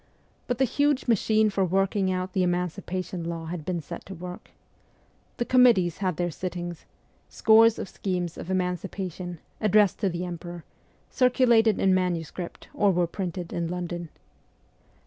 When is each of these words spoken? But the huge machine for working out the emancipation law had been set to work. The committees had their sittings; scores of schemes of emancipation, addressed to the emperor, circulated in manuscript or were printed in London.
But 0.47 0.57
the 0.57 0.65
huge 0.65 1.07
machine 1.07 1.51
for 1.51 1.63
working 1.63 2.11
out 2.11 2.33
the 2.33 2.41
emancipation 2.41 3.23
law 3.23 3.45
had 3.45 3.63
been 3.63 3.79
set 3.81 4.03
to 4.07 4.15
work. 4.15 4.49
The 5.37 5.45
committees 5.45 5.99
had 5.99 6.17
their 6.17 6.31
sittings; 6.31 6.85
scores 7.29 7.77
of 7.77 7.87
schemes 7.87 8.35
of 8.35 8.49
emancipation, 8.49 9.37
addressed 9.59 9.99
to 9.99 10.09
the 10.09 10.25
emperor, 10.25 10.63
circulated 11.11 11.79
in 11.79 11.93
manuscript 11.93 12.67
or 12.73 12.89
were 12.89 13.05
printed 13.05 13.53
in 13.53 13.67
London. 13.67 14.09